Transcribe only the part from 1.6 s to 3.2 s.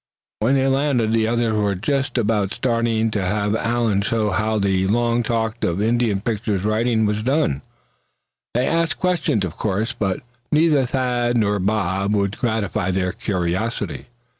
just about starting out